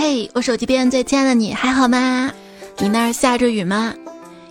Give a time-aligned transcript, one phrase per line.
[0.00, 2.32] 嘿，我手机边最亲爱的你还好吗？
[2.78, 3.92] 你那儿下着雨吗？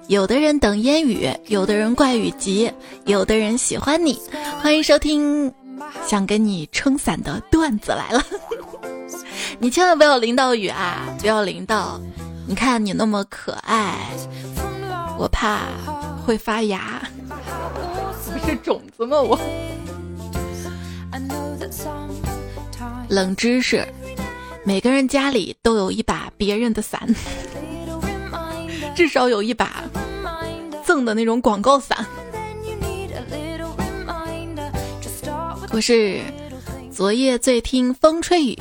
[0.09, 2.69] 有的人等烟雨，有的人怪雨急，
[3.05, 4.19] 有的人喜欢你。
[4.61, 5.49] 欢迎收听，
[6.05, 8.21] 想跟你撑伞的段子来了。
[9.57, 11.07] 你千万不要淋到雨啊！
[11.17, 11.97] 不要淋到，
[12.45, 13.95] 你看你那么可爱，
[15.17, 15.61] 我怕
[16.25, 17.01] 会发芽。
[17.29, 19.21] 不 是种子吗？
[19.21, 19.39] 我。
[23.07, 23.87] 冷知识：
[24.67, 27.07] 每个人家里都有一把别人的伞。
[28.93, 29.81] 至少有一把
[30.83, 32.05] 赠的那种广告伞。
[35.71, 36.19] 我是
[36.91, 38.57] 昨夜醉听风吹雨，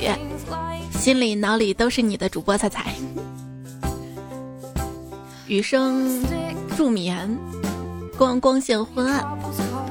[0.97, 2.95] 心里脑里都是你的主播彩彩。
[5.47, 6.23] 雨声
[6.77, 7.37] 助眠，
[8.17, 9.25] 光光线昏暗。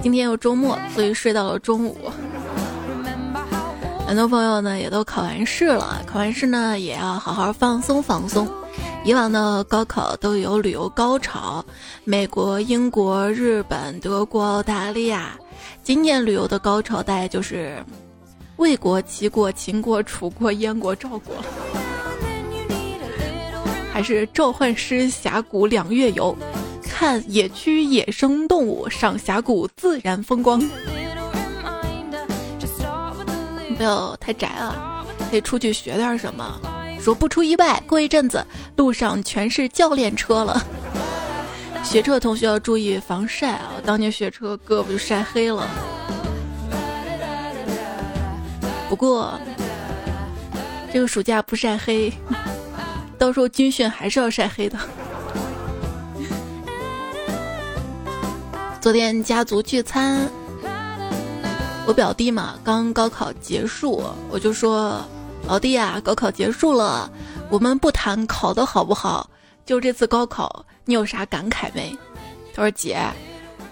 [0.02, 2.10] 今天又周末，所以睡到了中午。
[4.06, 8.48] 很多朋友呢也都考完试了，考完试呢也要好好放松放松。
[9.04, 11.64] 以往的高考都有旅游高潮，
[12.04, 15.36] 美国、英国、日本、德国、澳大利亚。
[15.82, 17.84] 今年旅游的高潮大概就是
[18.58, 21.34] 魏国、齐国、秦国、楚国、燕国、赵国，
[23.92, 26.36] 还是召唤师峡谷两月游，
[26.82, 30.62] 看野区野生动物，赏峡谷自然风光。
[33.76, 36.60] 不要太宅啊，可以出去学点什么。
[37.00, 38.44] 说不出意外，过一阵子
[38.76, 40.64] 路上全是教练车了。
[41.84, 43.72] 学车的同学要注意防晒啊！
[43.84, 45.68] 当年学车胳膊就晒黑了。
[48.88, 49.38] 不过
[50.92, 52.12] 这个暑假不晒黑，
[53.18, 54.78] 到时候军训还是要晒黑的。
[58.80, 60.28] 昨天家族聚餐，
[61.86, 65.00] 我表弟嘛刚高考结束，我就说。
[65.48, 67.08] 老弟啊，高考结束了，
[67.50, 69.30] 我们不谈考的好不好，
[69.64, 71.96] 就这次高考，你有啥感慨没？
[72.52, 72.98] 他说姐，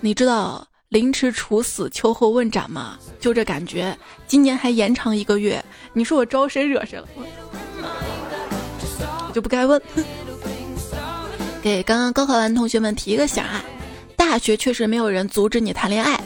[0.01, 2.97] 你知道凌迟处死，秋后问斩吗？
[3.19, 5.61] 就这感觉，今年还延长一个月，
[5.93, 7.09] 你说我招谁惹谁了？
[9.27, 9.83] 我就不该问。
[11.61, 13.65] 给刚刚高考完同学们提一个醒啊，
[14.15, 16.23] 大学确实没有人阻止你谈恋爱，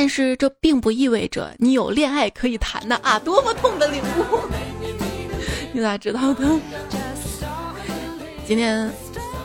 [0.00, 3.18] 但是这并不意味着你有恋爱可以谈的啊！
[3.18, 4.40] 多么痛的领悟。
[5.74, 6.42] 你咋知道的？
[8.46, 8.90] 今天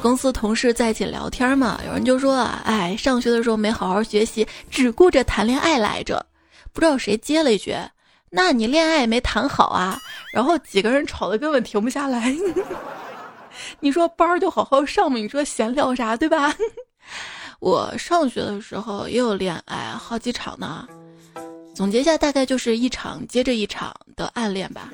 [0.01, 6.25] 公司同事在一起聊天嘛，有人就说啊，哎，上学的时候没好好学习，只顾着谈恋爱来着。
[6.71, 7.75] 不知道谁接了一句
[8.31, 9.99] ：“那你恋爱没谈好啊？”
[10.33, 12.33] 然后几个人吵得根本停不下来。
[13.81, 16.55] 你说班就好好上嘛，你说闲聊啥，对吧？
[17.59, 20.87] 我上学的时候也有恋爱，好几场呢。
[21.73, 24.89] 总结一下，大概就是一场接着一场的暗恋吧。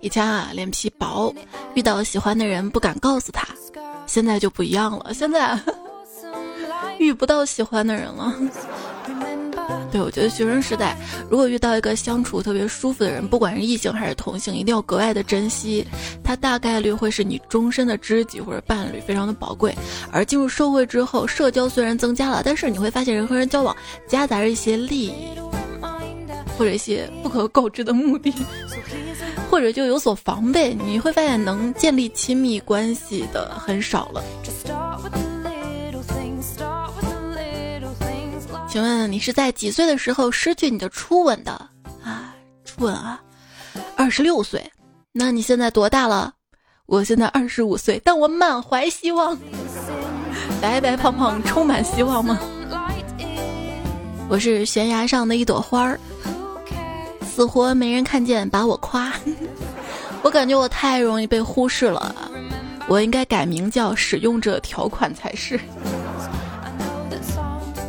[0.00, 1.34] 以前啊，脸皮薄，
[1.74, 3.46] 遇到喜欢的人不敢告诉他。
[4.06, 5.58] 现在就不一样了，现在
[6.98, 8.34] 遇不到喜欢的人了。
[9.90, 10.96] 对，我觉得学生时代，
[11.30, 15.86] 如果遇到一个相处特别舒服的人，不管是异性还是同性，一定要格外的珍惜。
[16.22, 19.74] 他大概率会是你终身的知己或者伴侣，非常的宝贵。
[20.12, 23.74] 而进入社会之后，社交虽然增加了，但是你会发现人和人交往
[24.06, 25.12] 夹杂着一些利益，
[26.58, 28.32] 或者一些不可告知的目的。
[29.50, 34.22] 或者就有所防备，你会发现能建立亲密关系的很少了。
[38.68, 41.52] 请问你是在几岁的时候失去你的初吻的
[42.04, 42.34] 啊？
[42.66, 43.18] 初吻啊，
[43.96, 44.62] 二十六岁。
[45.10, 46.34] 那你现在多大了？
[46.84, 49.36] 我现在二十五岁，但我满怀希望。
[50.60, 52.38] 白白胖胖，充满希望吗？
[54.28, 55.98] 我是悬崖上的一朵花儿。
[57.22, 59.12] 死活没人看见，把我夸，
[60.22, 62.14] 我感觉我太容易被忽视了，
[62.86, 65.58] 我应该改名叫使用者条款才是。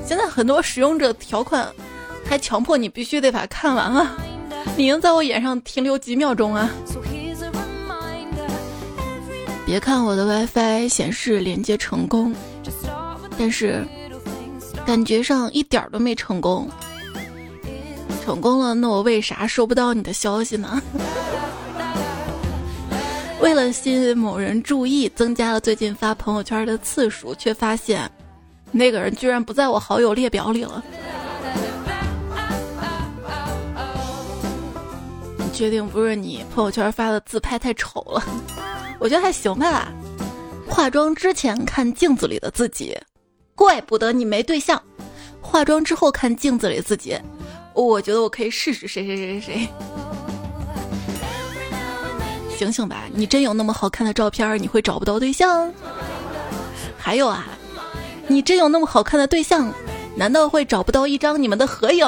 [0.09, 1.71] 现在很多使用者条款
[2.25, 4.17] 还强迫你必须得把它看完啊，
[4.75, 6.67] 你能在我眼上停留几秒钟啊？
[9.67, 12.33] 别看我的 WiFi 显示连接成功，
[13.37, 13.85] 但是
[14.83, 16.67] 感觉上一点都没成功。
[18.25, 20.81] 成功了，那我为啥收不到你的消息呢？
[23.41, 28.09] 为了吸引某人注意，增加了最近发朋友圈的次数，却发现
[28.71, 30.83] 那个人居然不在我好友列表里了。
[35.37, 38.23] 你确定不是你朋友圈发的自拍太丑了？
[38.99, 39.91] 我觉得还行吧。
[40.67, 42.97] 化妆之前看镜子里的自己，
[43.55, 44.81] 怪不得你没对象。
[45.41, 47.17] 化妆之后看镜子里自己。
[47.73, 49.69] 我觉得我可以试试谁谁谁谁谁。
[52.55, 53.05] 醒醒吧！
[53.13, 55.73] 你真有那么好看的照片，你会找不到对象？
[56.97, 57.47] 还有啊，
[58.29, 59.73] 你真有那么好看的对象，
[60.15, 62.07] 难道会找不到一张你们的合影？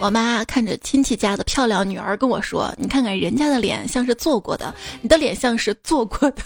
[0.00, 6.42] 我妈看着亲戚家的漂亮女儿跟我说：“你看看人家的脸像是做过的，你的脸像是做过的。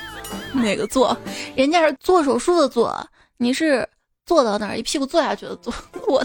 [0.54, 1.16] 哪个做？
[1.54, 3.06] 人家是做手术的做，
[3.36, 3.88] 你是
[4.24, 5.72] 坐到那儿一屁股坐下去的坐。
[6.08, 6.24] 我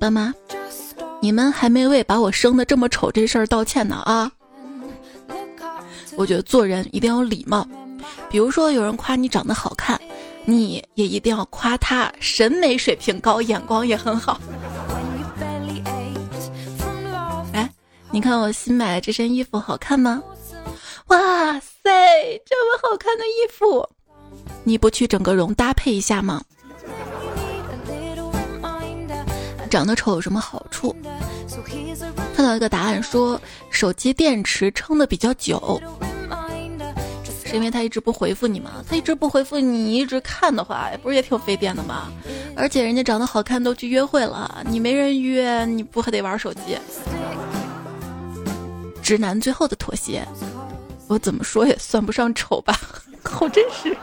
[0.00, 0.34] 爸妈，
[1.20, 4.32] 你们还没为把我生的这么丑这事儿道歉呢啊！
[6.16, 7.66] 我觉得做人一定要礼貌，
[8.30, 10.00] 比如说有人夸你长得好看。”
[10.48, 14.40] 你也一定要夸他审美水平高，眼光也很好。
[17.52, 17.68] 哎，
[18.12, 20.22] 你看我新买的这身衣服好看吗？
[21.08, 21.18] 哇
[21.58, 21.90] 塞，
[22.46, 23.88] 这么好看的衣服，
[24.62, 26.40] 你不去整个容搭配一下吗？
[29.68, 30.94] 长得丑有什么好处？
[32.36, 33.40] 看到一个答案说，
[33.70, 35.80] 手机电池撑的比较久。
[37.46, 38.84] 是因为他一直不回复你吗？
[38.86, 42.12] 他一直不回复你，一直看的话，不是也挺费电的吗？
[42.54, 46.76] 而且人家长得好看都去约会了，你没人约，你不还得玩手机？
[49.02, 50.22] 直男最后的妥协，
[51.08, 52.78] 我怎么说也算不上丑吧？
[53.24, 53.96] 好真实。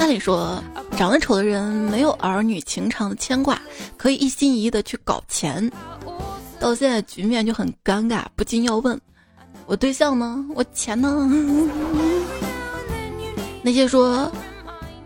[0.00, 0.58] 按理说，
[0.96, 3.60] 长得丑的人没有儿女情长的牵挂，
[3.98, 5.70] 可以一心一意的去搞钱。
[6.58, 8.98] 到现在局面就很尴尬，不禁要问：
[9.66, 10.42] 我对象呢？
[10.54, 11.30] 我钱呢？
[13.60, 14.32] 那些说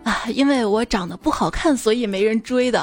[0.05, 2.81] 啊，因为我长得不好看，所以没人追的，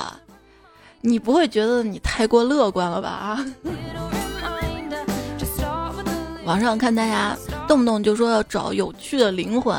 [0.99, 3.07] 你不会觉得你太过乐观了吧？
[3.09, 3.45] 啊！
[6.43, 7.37] 网上看大家
[7.69, 9.73] 动不动就说要找有趣的灵魂，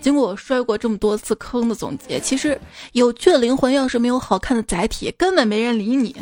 [0.00, 2.58] 经过我摔过这么多次坑的总结，其实
[2.92, 6.14] 有趣的灵魂要是没有好看的载体，根本没人理你。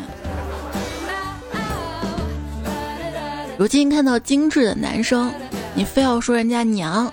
[3.59, 5.33] 如今看到精致的男生，
[5.75, 7.13] 你非要说人家娘，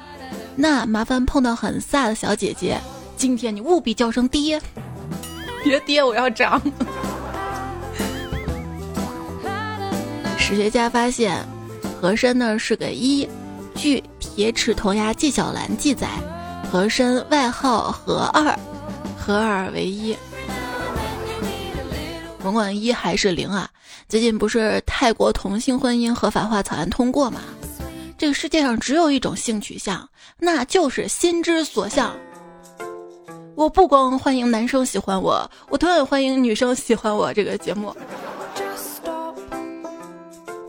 [0.55, 2.77] 那麻烦碰到很飒的小姐姐，
[3.15, 4.61] 今天你务必叫声爹，
[5.63, 6.61] 别爹我要长。
[10.37, 11.37] 史学家发现，
[12.01, 13.27] 和珅呢是个一，
[13.75, 16.09] 据《铁齿铜牙纪晓岚》记载，
[16.73, 18.57] 和珅外号和二，
[19.15, 20.17] 和二为一。
[22.39, 23.69] 甭管一还是零啊。
[24.09, 27.41] 最近不是泰国同性婚姻合法化草案通过吗？
[28.17, 30.09] 这个世界上只有一种性取向，
[30.39, 32.11] 那就是心之所向。
[33.53, 37.31] 我不光欢迎男生喜欢我，我同样欢迎女生喜欢我。
[37.31, 37.95] 这个节目，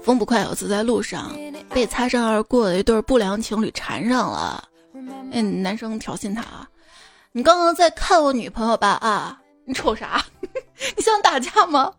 [0.03, 1.35] 风不快有次在路上
[1.71, 4.63] 被擦身而过的一对不良情侣缠上了，
[5.33, 6.69] 嗯，男生挑衅他啊，
[7.33, 8.91] 你刚刚在看我女朋友吧？
[9.01, 10.25] 啊，你瞅啥？
[10.97, 11.93] 你想打架吗？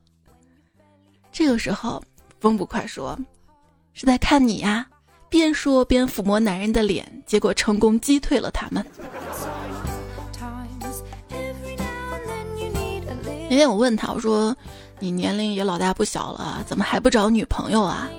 [1.32, 2.02] 这个时候，
[2.40, 3.18] 风不快说
[3.94, 4.88] ：“是在看你呀。”
[5.28, 8.86] 边说边抚摸男人的脸，结果成功击退了他们。
[13.50, 14.56] 那天我问他，我说
[15.00, 18.10] ：“你年龄也老大不小了，怎么还不找女朋友啊？”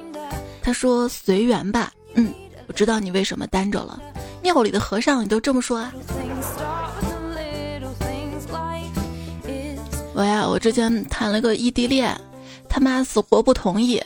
[0.61, 2.35] 他说：“随缘吧。”嗯，
[2.67, 3.99] 我知道你为什么单着了。
[4.47, 5.93] 庙里的和尚你都这么说啊？
[10.15, 12.17] 我呀，我之前谈了个异地恋。
[12.69, 14.01] 他妈死活不同意，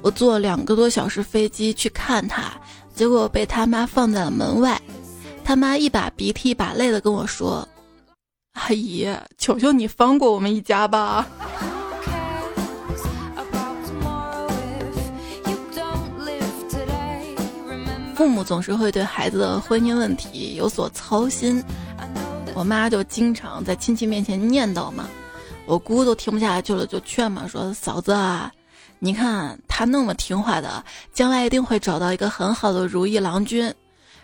[0.00, 2.52] 我坐两个多小时飞机去看他，
[2.94, 4.80] 结果被他妈放在了门外。
[5.42, 7.66] 他妈一把鼻涕一把泪的跟我说
[8.54, 11.26] ：“阿姨，求求你放过我们一家吧。”
[18.14, 21.62] 父母总是会对孩子的婚姻问题有所操心，
[22.54, 25.08] 我妈就经常在亲戚面前念叨嘛。
[25.64, 28.52] 我姑都听不下去了，就劝嘛，说嫂子啊，
[28.98, 33.72] 你看他那么听话的，将来一定会找到一个很好的如意郎君。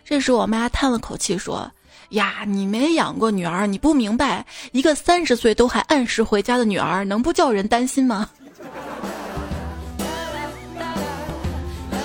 [0.05, 1.71] 这时我妈叹了口气说
[2.11, 8.29] ：“呀，你没养过女儿，你不明白，一个三十岁都还按时回家的女儿，能不叫人担心吗？”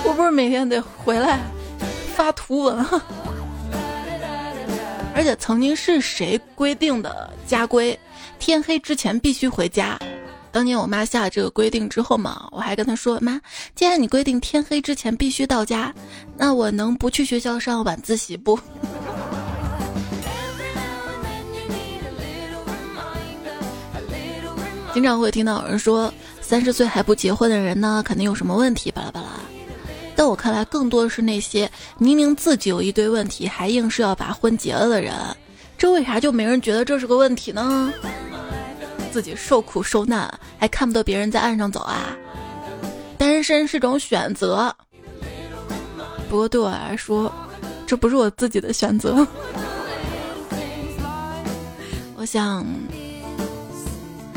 [0.06, 1.40] 我不是每天得回来
[2.14, 2.76] 发图文，
[5.14, 7.98] 而且曾经是谁规定的家规？
[8.38, 9.98] 天黑之前必须回家。
[10.52, 13.40] 当年我妈下了这个规定之后嘛，我还跟她说：“妈，
[13.74, 15.92] 既然你规定天黑之前必须到家，
[16.36, 18.56] 那我能不去学校上晚自习不？”
[24.94, 29.26] 经常会听到有人说，三十岁还不结婚的人呢，肯定有什么问题，巴拉巴拉。
[30.14, 35.14] 在我看来，更多的是那些明明自己有一堆问题，还硬是要把婚结了的人。
[35.76, 37.92] 这为啥就没人觉得这是个问题呢？
[39.12, 42.16] 自己受苦受难，还看不得别人在岸上走啊？
[43.18, 44.74] 单身是种选择，
[46.28, 47.32] 不过对我来说，
[47.86, 49.26] 这不是我自己的选择。
[52.16, 52.64] 我想，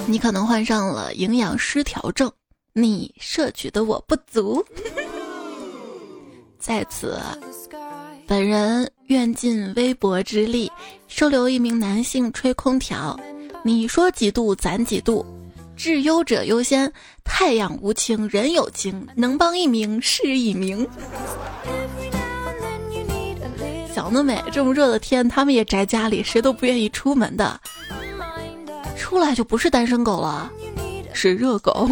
[0.05, 2.31] 你可能患上了营养失调症，
[2.73, 4.65] 你摄取的我不足。
[6.67, 7.17] 在此，
[8.27, 10.69] 本人愿尽微薄之力，
[11.07, 13.17] 收留一名男性吹空调。
[13.63, 15.25] 你说几度攒几度，
[15.77, 16.91] 至优者优先。
[17.23, 20.85] 太阳无情人有情，能帮一名是一名。
[23.93, 24.43] 想得美！
[24.51, 27.57] 这么热的天，他们也宅家里，谁都不愿意出门的。
[28.97, 30.51] 出来就不是单身狗了，
[31.13, 31.89] 是热狗。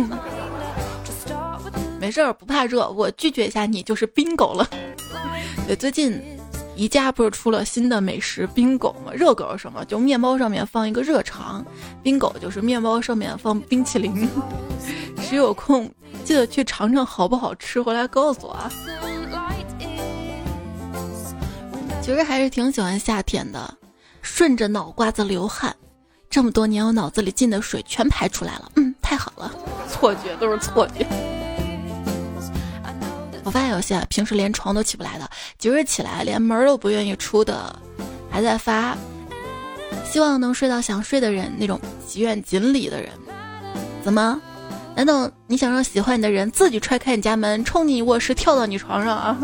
[2.06, 4.70] 没事儿，不怕热，我拒绝一下你就是冰狗了。
[5.66, 6.22] 对，最近
[6.76, 9.12] 宜家不是出了新的美食冰狗吗？
[9.12, 9.84] 热狗是什么？
[9.86, 11.66] 就面包上面放一个热肠，
[12.04, 14.30] 冰狗就是面包上面放冰淇淋。
[15.20, 15.92] 谁有空
[16.24, 18.72] 记得去尝尝好不好吃，回来告诉我啊。
[22.04, 23.78] 其实还是挺喜欢夏天的，
[24.22, 25.76] 顺着脑瓜子流汗，
[26.30, 29.52] 这么多年我脑子里进的水全排出来了，嗯，太好了。
[29.90, 31.08] 错觉都是错觉。
[33.46, 37.74] 我发现有些平时连床都起不来的，今儿起来连门都不愿意出的，
[38.30, 38.98] 还在发，
[40.04, 43.12] 希望能睡到想睡的人那种祈愿锦鲤的人，
[44.04, 44.42] 怎么？
[44.96, 49.38] 难道你想让喜欢你的人自己踹开你家门，冲你卧室跳到你床上啊？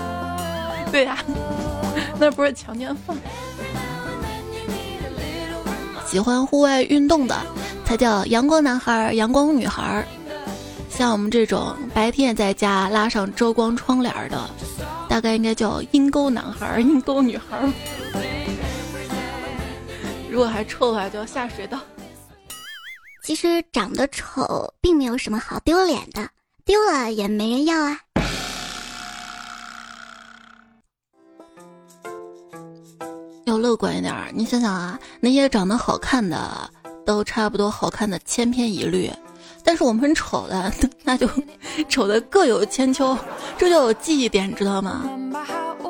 [0.90, 1.18] 对呀，
[2.18, 3.14] 那不是强奸犯。
[6.06, 7.36] 喜欢户外运动的
[7.84, 10.06] 才叫阳光男孩、阳光女孩。
[10.98, 14.50] 像我们这种白天在家拉上遮光窗帘的，
[15.08, 17.72] 大概应该叫阴沟男孩、 阴沟女孩。
[20.28, 21.78] 如果还臭的话，就要下水道。
[23.22, 26.28] 其实长得丑并没有什么好丢脸的，
[26.64, 27.96] 丢了也没人要啊。
[33.46, 36.68] 要乐观一点儿，你想想啊，那些长得好看的
[37.06, 39.08] 都差不多好看的千篇一律。
[39.64, 40.72] 但是我们很丑的，
[41.04, 41.28] 那就
[41.88, 43.16] 丑的各有千秋，
[43.56, 45.08] 这就有记忆点，知道吗？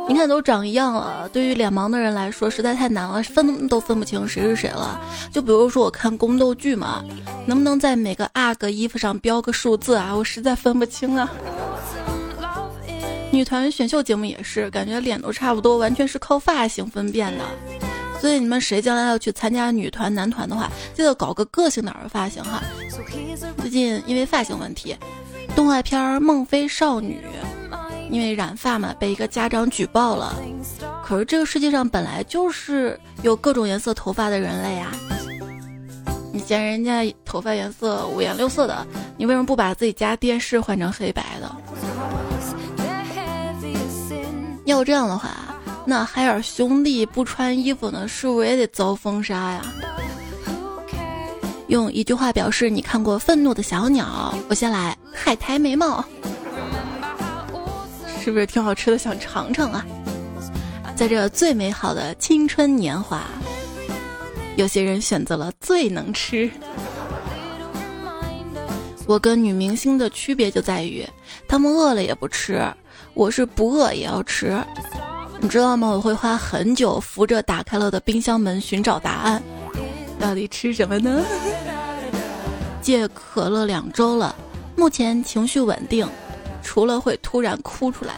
[0.08, 4.98] 你看都长一样了，对于脸盲的人来说实在太难了，分都分不清谁是谁了。
[5.30, 7.04] 就比如说我看宫斗剧嘛，
[7.46, 10.14] 能不能在每个阿哥衣服上标个数字啊？
[10.14, 11.30] 我实在分不清啊。
[13.30, 17.44] 女团选秀节目也是，感觉脸都差不多，完全是靠发型分辨的。
[18.20, 22.62] 所以你们谁将来要去参加女团、男团的话，记得搞个个性点的发型哈。
[23.58, 24.96] 最近因为发型问题，
[25.54, 27.20] 动画片《梦飞少女》
[28.10, 30.34] 因为染发嘛，被一个家长举报了。
[31.04, 34.92] 可是这个世界上本来就是有各种颜色头发的人类啊！
[36.32, 41.56] 你嫌人家头发颜色五颜六色的，你为什么不把自己家电视换成黑白的？
[44.64, 45.30] 要这样的话。
[45.88, 49.62] 那海尔兄弟不穿衣服呢，是不是也得遭封杀呀？
[51.68, 56.04] 用一句话表示你看过愤怒的小鸟，我先来海苔眉毛，
[58.22, 58.98] 是不是挺好吃的？
[58.98, 59.82] 想尝尝啊！
[60.94, 63.22] 在这最美好的青春年华，
[64.56, 66.50] 有些人选择了最能吃。
[69.06, 71.02] 我跟女明星的区别就在于，
[71.48, 72.62] 她们饿了也不吃，
[73.14, 74.54] 我是不饿也要吃。
[75.40, 75.88] 你知道吗？
[75.88, 79.42] 我会花很久扶着打开了的冰箱门寻找答案，
[80.18, 81.24] 到底吃什么呢？
[82.82, 84.34] 戒可乐两周了，
[84.74, 86.08] 目前情绪稳定，
[86.62, 88.14] 除了会突然哭出来。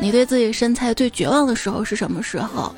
[0.00, 2.74] 你对自己身材最绝望的时候是什么时候？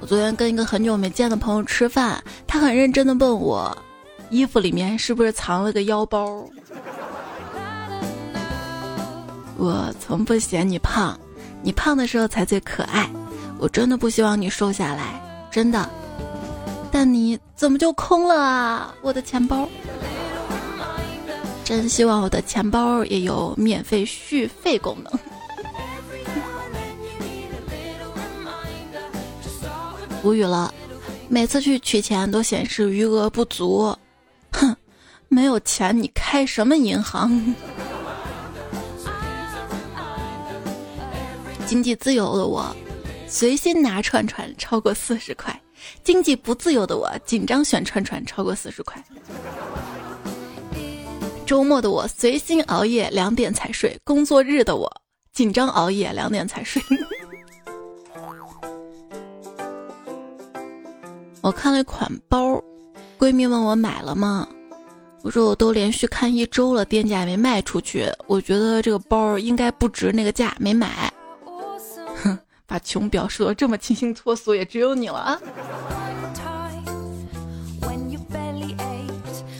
[0.00, 3.76] 我昨天跟一个很久没见的朋友吃饭，他很认真的问我，
[4.30, 6.44] 衣服里面是不是藏了个腰包？
[9.64, 11.18] 我从不嫌你胖，
[11.62, 13.08] 你胖的时候才最可爱。
[13.58, 15.18] 我真的不希望你瘦下来，
[15.50, 15.88] 真的。
[16.92, 18.94] 但你怎么就空了啊？
[19.00, 19.66] 我的钱包，
[21.64, 25.18] 真希望我的钱包也有免费续费功能。
[30.22, 30.72] 无语了，
[31.28, 33.96] 每次去取钱都显示余额不足。
[34.52, 34.76] 哼，
[35.28, 37.54] 没有钱你开什么银行？
[41.66, 42.64] 经济自由的我，
[43.26, 45.52] 随心拿串串超过四十块；
[46.04, 49.02] 经济不自由的我，紧张选串串超过四十块。
[51.46, 54.90] 周末的我随心熬夜两点才睡，工作日的我
[55.32, 56.80] 紧张熬夜两点才睡。
[61.42, 62.62] 我看了一款包，
[63.18, 64.46] 闺蜜问我买了吗？
[65.22, 68.06] 我说我都连续看一周了，店家也没卖出去。
[68.26, 71.10] 我觉得这个包应该不值那个价，没买。
[72.74, 75.38] 哼，把穷表述的这么清新脱俗，也只有你了啊！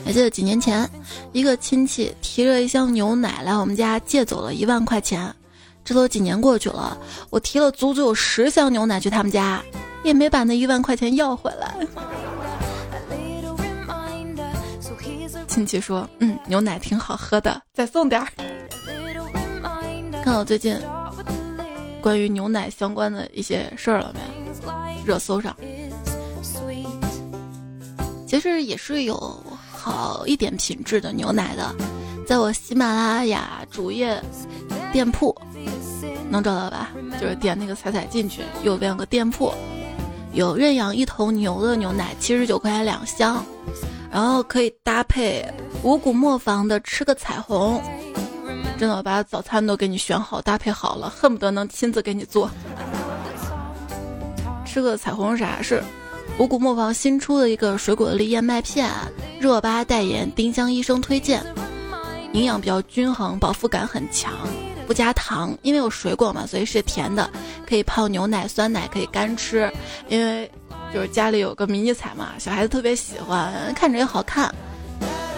[0.04, 0.88] 还记得几年前，
[1.32, 5.32] 一个亲戚提着一箱牛奶来我们家借走了一万块钱。
[5.84, 6.98] 这都几年过去了，
[7.30, 9.62] 我提了足足有十箱牛奶去他们家。
[10.02, 11.74] 也没把那一万块钱要回来。
[15.46, 18.28] 亲戚说：“嗯，牛奶挺好喝的，再送点儿。”
[20.22, 20.78] 看我最近
[22.04, 24.20] 关于牛奶相关的一些事儿了没？
[25.06, 25.56] 热搜上，
[28.28, 29.42] 其实也是有
[29.72, 31.74] 好一点品质的牛奶的，
[32.26, 34.22] 在我喜马拉雅主页
[34.92, 35.34] 店铺
[36.28, 36.90] 能找到吧？
[37.18, 39.50] 就是点那个彩彩进去，右边有个店铺。
[40.34, 43.42] 有认养一头牛的牛奶，七十九块钱两箱，
[44.12, 45.42] 然后可以搭配
[45.82, 47.80] 五谷磨坊的吃个彩虹，
[48.78, 52.50] 真的把早餐都给你选好搭配好了，恨不得能亲自给你做。
[54.66, 55.62] 吃个彩虹啥？
[55.62, 55.82] 是
[56.38, 58.90] 五谷磨坊新出的一个水果粒燕麦片，
[59.38, 61.44] 热巴代言，丁香医生推荐，
[62.32, 64.32] 营养比较均衡，饱腹感很强。
[64.86, 67.30] 不加糖，因为有水果嘛，所以是甜的，
[67.66, 69.72] 可以泡牛奶、酸奶，可以干吃。
[70.08, 70.50] 因为
[70.92, 74.52] 就是家里有个迷你彩嘛，小孩子特别喜欢，看着也好看。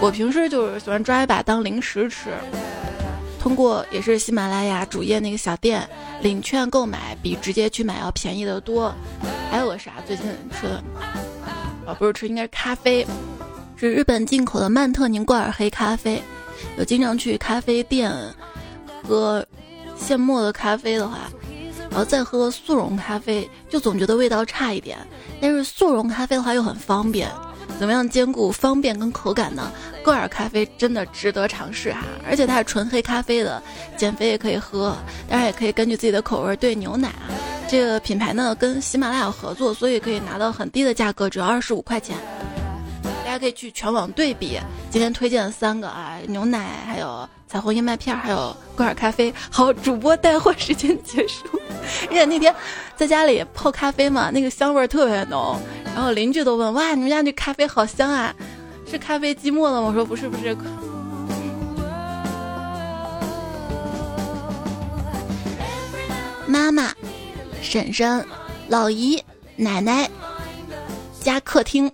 [0.00, 2.30] 我平时就是喜欢抓一把当零食吃。
[3.40, 5.88] 通过也是喜马拉雅主页那个小店
[6.20, 8.94] 领券购买，比直接去买要便宜的多。
[9.50, 9.92] 还有个啥？
[10.06, 10.82] 最近吃的
[11.86, 13.06] 啊，不是吃，应该是咖啡，
[13.76, 16.22] 是日本进口的曼特宁挂耳黑咖啡。
[16.78, 18.12] 有经常去咖啡店。
[19.08, 19.46] 喝
[19.96, 21.30] 现磨的咖啡的话，
[21.90, 24.98] 然后再喝速溶咖啡，就总觉得味道差一点。
[25.40, 27.30] 但是速溶咖啡的话又很方便，
[27.78, 29.70] 怎么样兼顾方便跟口感呢？
[30.04, 33.62] 挂耳咖啡真的值得尝试哈，而且它是纯黑咖啡的，
[33.96, 34.96] 减肥也可以喝，
[35.28, 37.28] 当然也可以根据自己的口味兑牛奶啊。
[37.68, 42.16] 这个品牌呢跟喜马拉雅合作，所以可以拿到很低的价格，只要二十五块钱。
[43.24, 44.58] 大家可以去全网对比。
[44.88, 47.28] 今天推荐的三个啊，牛奶还有。
[47.48, 49.32] 彩虹燕麦片，还有挂耳咖啡。
[49.50, 51.46] 好，主播带货时间结束。
[52.10, 52.52] 而且那天
[52.96, 55.56] 在家里泡咖啡嘛，那个香味儿特别浓。
[55.96, 58.34] 然后邻居都问：“哇，你们家那咖啡好香啊，
[58.86, 60.54] 是咖啡机磨的吗？”我说：“不是，不是。”
[66.46, 66.92] 妈妈、
[67.62, 68.22] 婶婶、
[68.68, 69.24] 老姨、
[69.56, 70.06] 奶奶，
[71.18, 71.90] 加客厅，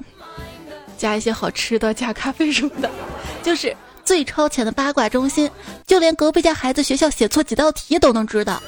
[0.99, 2.91] 加一些好吃的，加咖啡什么的，
[3.41, 3.73] 就是。
[4.05, 5.49] 最超前的八卦中心，
[5.87, 8.61] 就连隔壁家孩子学校写错几道题都能知道。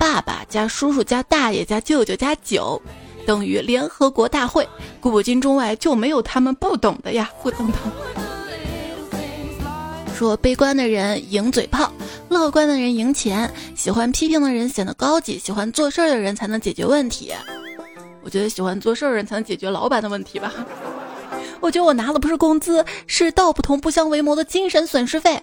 [0.00, 2.82] 爸爸加叔叔加大爷加舅舅加九，
[3.26, 4.68] 等于联合国大会。
[5.00, 7.30] 古今中外就没有他们不懂的呀！
[7.42, 7.74] 不懂的。
[10.16, 11.92] 说悲观的人赢嘴炮，
[12.28, 13.52] 乐观的人赢钱。
[13.74, 17.32] 喜欢批评的人显得高级，喜欢做事儿的人才能解决问题。
[18.22, 20.52] 我觉得喜欢做事儿的人才能解决老板的问题吧。
[21.60, 25.40] 我觉得我拿的不是工资，是道不同不相为谋的精神损失费。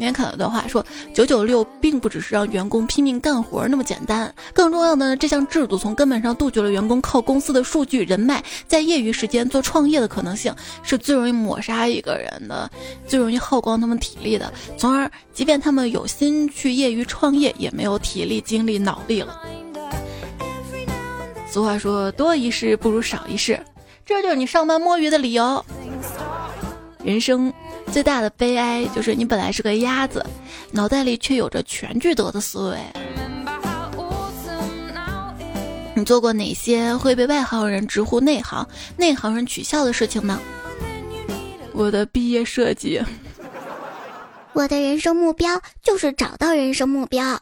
[0.00, 0.82] 今天看到一段话，说
[1.12, 12.70] 九九六并不只是让员工拼命干活那么简单，更重要的呢这项制度从根本上杜绝了员工靠公司的数据人脉在业余时间做创业的可能性，是最容易抹杀一个人的，
[13.06, 19.38] 最容易耗光他们体力的，从而即便他们有心去业余创业，也没有体力、精力、脑力了。
[21.46, 23.60] 俗话说，多一事不如少一事。
[24.06, 25.62] 这就是你上班摸鱼的理由。
[27.04, 27.52] 人生
[27.90, 30.24] 最大的悲哀就是你本来是个鸭子，
[30.70, 32.78] 脑袋里却有着全聚德的思维。
[35.94, 40.40] 你做过哪些会被外行人直呼内行、内行人取笑的事情呢？
[41.72, 43.02] 我的毕业设计。
[44.54, 47.38] 我的人生目标就是找到人生目标。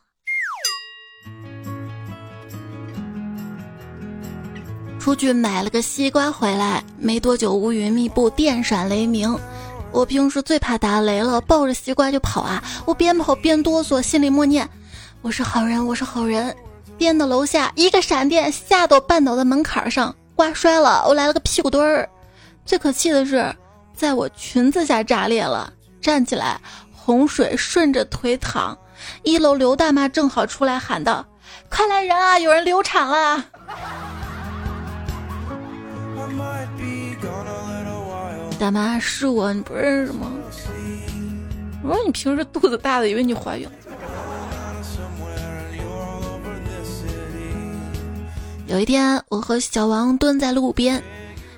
[4.98, 9.38] 出去买了个西瓜回来，没多久乌云密布，电闪雷鸣。
[9.90, 12.62] 我平时最怕打雷了，抱着西瓜就跑啊！
[12.84, 14.68] 我边跑边哆嗦，心里默念
[15.22, 16.54] ：“我是好人，我是好人。”
[16.98, 22.08] 颠到楼下，一个闪电吓到绊倒在门槛上，瓜摔了，我来了个屁股墩儿。
[22.66, 23.54] 最可气的是，
[23.94, 26.60] 在我裙子下炸裂了，站起来，
[26.92, 28.76] 洪水顺着腿淌。
[29.22, 31.24] 一楼刘大妈正好出来喊道
[31.70, 33.44] ：“快来人啊，有人流产了！”
[38.58, 40.32] 大妈是我，你不认识吗？
[41.84, 43.68] 我说你平时肚子大的，以为你怀孕。
[48.66, 51.00] 有一天，我和小王蹲在路边，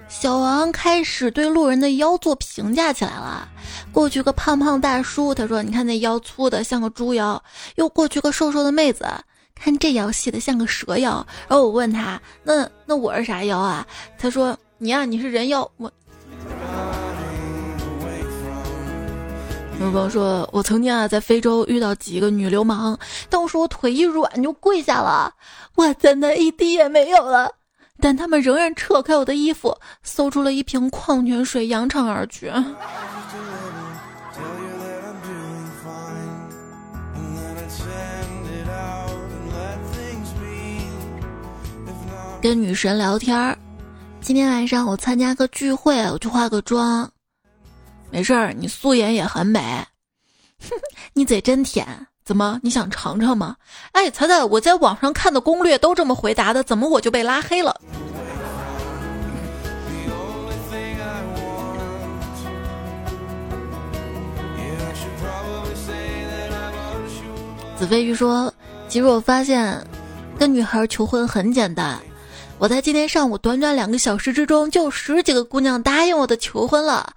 [0.08, 3.48] 小王开始对路人的腰做评价起来了。
[3.90, 7.42] 过去个胖胖大叔，他说：“你看那腰粗的像个猪腰。”
[7.76, 9.06] 又过去个瘦瘦的妹子，
[9.54, 11.26] 看这腰细的像个蛇腰。
[11.48, 13.84] 然后我问他：“那那我是啥腰啊？”
[14.18, 15.90] 他说：“你呀，你是人腰。”我。
[19.80, 22.98] 有朋友说，我曾经啊在非洲遇到几个女流氓，
[23.30, 25.32] 当时我腿一软就跪下了，
[25.74, 27.50] 我真的一滴也没有了，
[27.98, 32.52] 但他们仍然扯开我的衣服，搜出了一瓶矿泉水，扬长而去。
[42.42, 43.56] 跟女神聊天儿，
[44.20, 47.10] 今天晚上我参加个聚会，我去化个妆。
[48.10, 49.60] 没事儿，你素颜也很美。
[50.68, 50.76] 哼，
[51.14, 51.86] 你嘴真甜，
[52.24, 53.56] 怎么你想尝尝吗？
[53.92, 57.80] 哎，彩彩，我在网上看的攻略都这么回答的，怎么我就被拉黑了？
[67.78, 68.52] 子飞鱼说
[68.88, 69.82] ：“其实我发现，
[70.38, 71.98] 跟女孩求婚很简单。
[72.58, 77.10] 我在今天上午短短两个小时之中，就十几个姑娘答应我的求婚了。”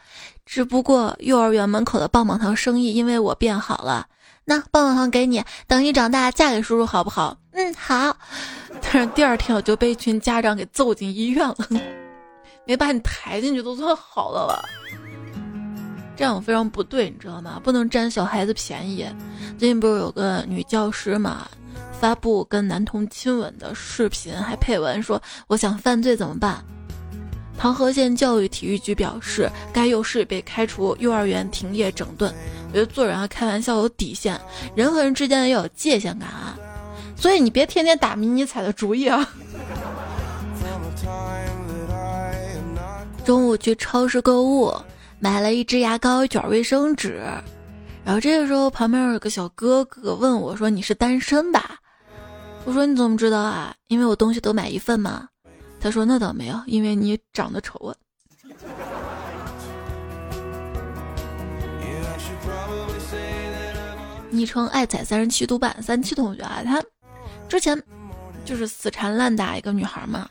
[0.46, 4.08] 只不过幼儿园门口的棒棒糖生意因为我变好了，
[4.46, 7.38] 那棒棒糖给你，等你长大嫁给叔叔好不好？
[7.52, 8.18] 嗯，好。
[8.82, 11.56] 但是第二天我就被一群家长给揍进医院了，
[12.66, 14.64] 没把你抬进去都算好的了。
[16.16, 17.60] 这样非常不对，你知道吗？
[17.64, 19.08] 不能占小孩子便宜。
[19.58, 21.48] 最近不是有个女教师嘛，
[22.00, 26.64] 发布跟男童亲吻的视频，还配文说：“我想犯罪怎么办？”
[27.58, 32.34] 唐河县教育体育局表示，该幼师被开除，幼儿园停业整顿。
[32.70, 34.40] 我觉得做人啊，开玩笑有底线，
[34.76, 36.58] 人和人之间要有界限感啊。
[37.16, 39.30] 所以你别天天打迷你彩的主意啊。
[43.24, 44.74] 中午去超市购物，
[45.20, 47.22] 买了一支牙膏、一卷卫生纸。
[48.04, 51.78] 然后这个时候，旁边有个小哥哥问我说：“你是单身吧？”
[52.66, 53.74] 我说：“你怎么知道啊？
[53.88, 55.30] 因为我东西都买一份嘛。”
[55.84, 57.92] 他说：“那倒没有，因为你长得丑啊。”
[64.32, 66.82] 昵称爱踩三十七度半三七同学啊，他
[67.50, 67.84] 之前
[68.46, 70.30] 就是死缠烂打一个女孩嘛，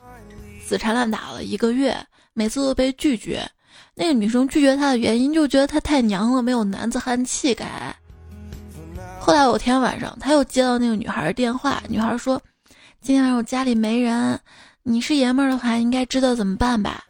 [0.65, 1.95] 死缠烂打了一个月，
[2.33, 3.47] 每次都被拒绝。
[3.95, 7.95] 那个女生拒绝他的原因，就觉得他太娘了，没有男子汉气概。
[9.21, 12.41] 后来有天晚上，他又接到那个女孩的电话，女孩说
[13.03, 14.41] ：“今天晚上我家里没人。”
[14.85, 17.05] 你是爷们儿的话，应该知道怎么办吧？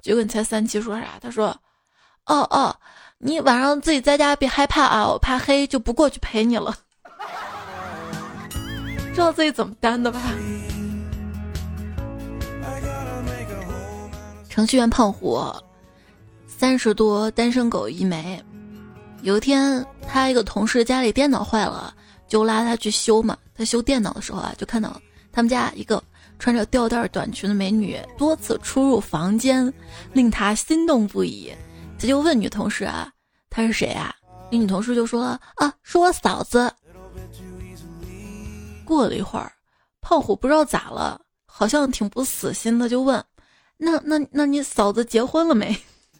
[0.00, 1.18] 结果你猜三七说啥？
[1.20, 1.48] 他说
[2.24, 2.74] ：“哦哦，
[3.18, 6.74] 你晚上自己在家别害怕啊，我怕黑就不过去陪你了。
[9.12, 10.20] ”知道自己怎么担的吧？
[14.48, 15.38] 程序员胖虎，
[16.46, 18.42] 三十多单身狗一枚。
[19.20, 21.94] 有一天，他一个同事家里电脑坏了，
[22.26, 23.36] 就拉他去修嘛。
[23.54, 24.98] 他修电脑的时候啊，就看到
[25.30, 26.02] 他们家一个。
[26.38, 29.72] 穿着吊带短裙的美女多次出入房间，
[30.12, 31.52] 令他心动不已。
[31.98, 33.10] 他就问女同事啊
[33.50, 34.14] ：“她是谁啊？”
[34.50, 36.72] 那女同事就说：“啊，是我嫂子。”
[38.84, 39.52] 过了一会儿，
[40.00, 43.22] 胖虎不知道咋了，好像挺不死心的，就问
[43.76, 45.76] ：“那那那你嫂子结婚了没？”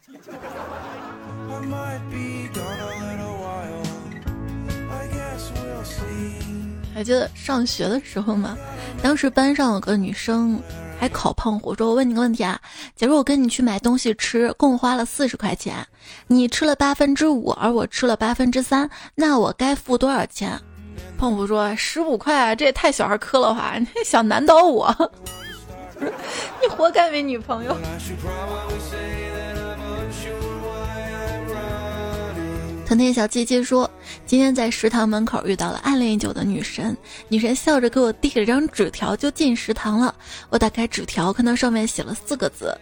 [6.99, 8.57] 还记得上学的时候吗？
[9.01, 10.61] 当时班上有个女生
[10.99, 12.59] 还考胖虎，说：“我问你个问题啊，
[12.93, 15.75] 假如我跟你去买东西吃，共花了四十块钱，
[16.27, 20.59] 你吃了八分之五，而我吃了八分之三，那我该付多少钱？”
[21.17, 23.75] 胖虎说：“十五块，这也太小儿科了吧？
[23.79, 24.93] 你想难倒我？
[26.61, 27.73] 你活该没女朋友。”
[32.89, 33.87] 腾天小姐姐说
[34.25, 36.97] ：“今天在食堂门口遇到了暗恋已久的女神，
[37.27, 40.15] 女神笑着给我递了张纸条，就进食堂了。
[40.49, 42.75] 我打开纸条，看到上面写了四个字：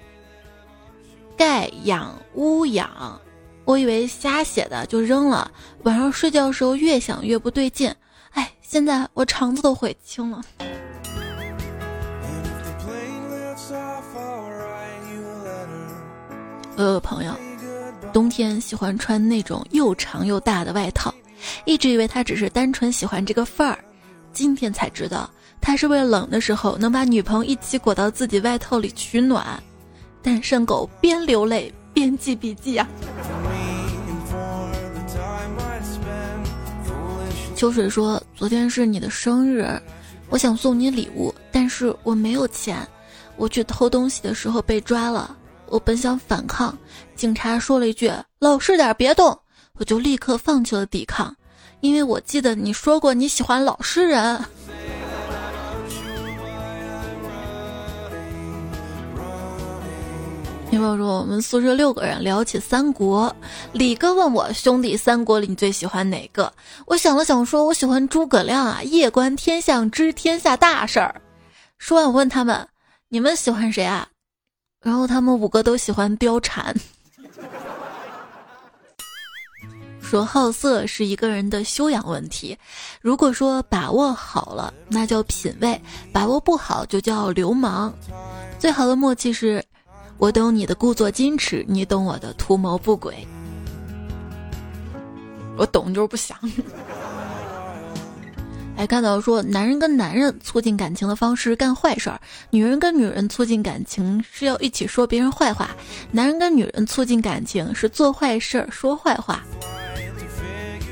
[1.36, 3.20] 盖养乌养。
[3.66, 5.52] 我以为瞎写的，就扔了。
[5.84, 7.94] 晚上睡觉的时候越想越不对劲，
[8.32, 10.42] 哎，现在我肠子都悔青了。”
[16.78, 17.47] 我有个朋友。
[18.18, 21.14] 冬天喜欢穿那种又长又大的外套，
[21.66, 23.78] 一直以为他只是单纯喜欢这个范儿，
[24.34, 25.30] 今天才知道
[25.62, 29.62] 他是为了冷的时候能把女朋友一起裹到自己外套里取暖。
[30.24, 32.88] 单身狗边流泪边记笔记啊。
[37.56, 39.80] 秋水说：“昨天是你的生日，
[40.30, 42.78] 我想送你礼物，但是我没有钱。
[43.36, 45.38] 我去偷东西的时候被抓了，
[45.70, 46.78] 我本想反抗，
[47.16, 49.38] 警察说了一句‘老实点，别动’，
[49.80, 51.36] 我就立刻放弃了抵抗，
[51.82, 54.44] 因为我记得你说过你喜欢老实人。”
[60.70, 63.34] 你朋友说，我们宿舍六个人聊起三国，
[63.72, 66.52] 李哥问我兄弟，三国里你最喜欢哪个？
[66.86, 71.22] 我想了想，说我喜欢诸葛亮啊，夜观天象知天下大事儿。
[71.78, 72.68] 说完，我问他们，
[73.08, 74.08] 你们喜欢谁啊？
[74.82, 76.76] 然后他们五个都喜欢貂蝉。
[80.02, 82.58] 说好色是一个人的修养问题，
[83.02, 85.78] 如果说把握好了，那叫品味；
[86.14, 87.94] 把握不好，就叫流氓。
[88.58, 89.66] 最好的默契是。
[90.20, 93.16] 我懂你的故作矜持，你懂我的图谋不轨。
[95.56, 96.36] 我懂就是不想。
[98.78, 105.76] 还看到说，男人跟男人促进感情的方式干坏事儿，女人跟女人促进感情是要一起说别人坏话，
[106.12, 109.44] 男人跟女人促进感情是做坏事儿说坏话。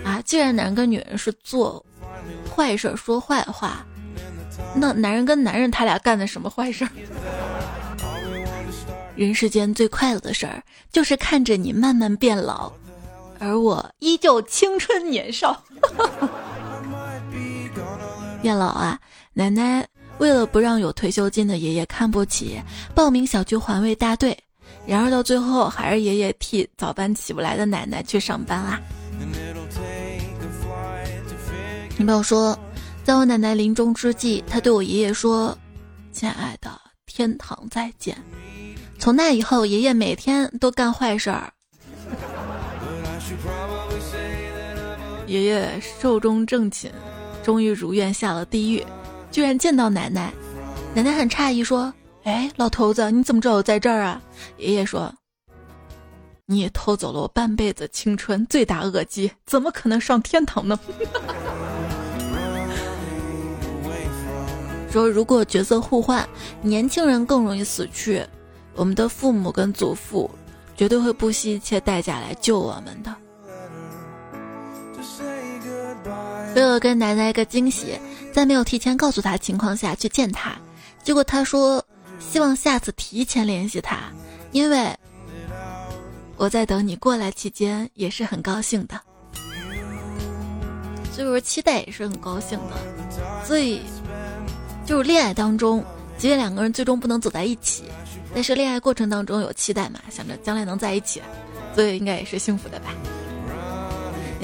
[0.04, 1.86] 啊，既然男人跟女人是做
[2.50, 3.86] 坏事儿说坏话，
[4.74, 6.90] 那男人跟男人他俩干的什么坏事儿？
[9.16, 12.74] 人世间最快乐的事儿，就是看着你慢慢变老，
[13.38, 15.64] 而我依旧青春年少。
[18.46, 19.00] 变老啊！
[19.34, 19.84] 奶奶
[20.20, 22.62] 为了不让有退休金的爷爷看不起，
[22.94, 24.38] 报名小区环卫大队。
[24.86, 28.80] 然而到最后，还是爷爷替早班起不来的奶奶去上班啦。
[31.98, 32.56] 你朋友说，
[33.04, 35.58] 在我奶奶临终之际，他对我爷爷说
[36.14, 36.70] ：“亲爱的，
[37.08, 38.16] 天堂再见。”
[39.00, 41.52] 从那以后，爷爷每天都干坏事儿。
[45.26, 46.94] 爷爷寿终正寝，
[47.46, 48.84] 终于如愿下了地狱，
[49.30, 50.34] 居然见到奶奶。
[50.96, 51.94] 奶奶很诧异，说
[52.26, 54.20] ：“哎，老头子，你怎么知道我在这儿啊？”
[54.58, 55.14] 爷爷说
[56.48, 60.80] ：“你也偷走了我半辈子青春，罪大恶极，怎么可能上天堂呢？”
[64.90, 66.28] 说如果角色互换，
[66.64, 68.26] 年轻人更容易死去。
[68.74, 70.32] 我们的父母跟祖父
[70.76, 73.16] 绝对会不惜一切代价来救我们的。
[76.56, 78.00] 为了跟奶奶一个惊喜，
[78.34, 80.56] 在没有提前告诉她情况下去见她，
[81.04, 81.86] 结果她说
[82.18, 83.98] 希望下次提前联系她，
[84.54, 84.90] 因为
[86.38, 89.00] 我在等你过来期间也是很高兴的，
[91.12, 93.46] 所以说期待也是很高兴的。
[93.46, 93.82] 所以
[94.86, 95.84] 就是恋爱当中，
[96.18, 97.84] 即便两个人最终不能走在一起。
[98.34, 101.22] 但是恋爱过程当中有期待嘛，想着将来能在一起，
[101.74, 102.94] 所以应该也是幸福的吧。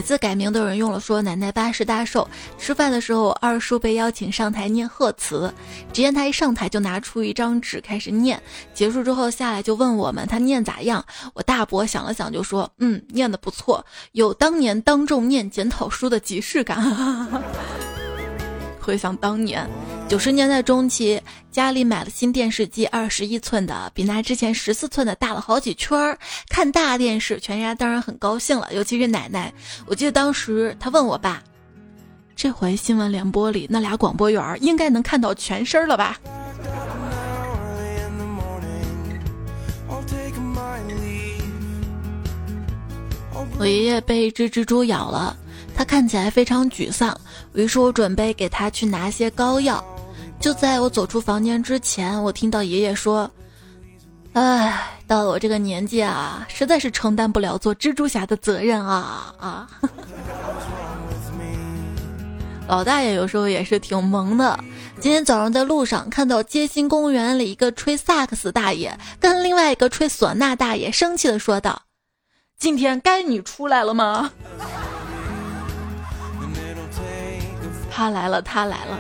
[0.02, 5.54] 每次改名都有人用了，说奶奶八十大寿，吃饭的时候二叔被邀请上台念贺词，
[5.94, 8.42] 只见他一上台就拿出一张纸开始念，
[8.74, 11.06] 结束之后下来就问我们他念咋样。
[11.36, 16.82] 我大伯想了想就说，嗯，念的不错，有当年当众念检讨书的即视感。
[18.82, 19.70] 回想当年。
[20.10, 26.17] 九十年代中期，家里买了新电视机，二十一寸的，比那之前十四寸的大了好几圈儿。
[26.50, 29.54] 看大电视，全家当然很高兴了，尤其是奶奶。
[29.86, 31.41] 我记得当时她问我爸
[32.36, 36.20] ：“这回新闻联播里那俩广播员应该能看到全身了吧？”
[43.60, 45.38] 我爷爷被一只蜘蛛咬了，
[45.75, 47.15] 他看起来非常沮丧，
[47.53, 49.84] 于是我准备给他去拿些膏药。
[50.39, 53.29] 就在我走出房间之前，我听到爷爷说
[54.34, 59.69] ：“哎，到了我这个年纪啊，实在是承担不了做蜘蛛侠的责任啊啊！”
[62.67, 64.57] 老大爷有时候也是挺萌的。
[64.99, 71.81] 今天早上在路上看到街心公园里一个吹萨克斯大爷跟另外一个吹唢呐大爷生气的说道
[72.57, 74.31] ：“今天该你出来了吗？”
[77.91, 78.97] 他来了，他来了。